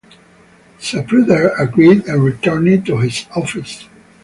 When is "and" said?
2.07-2.23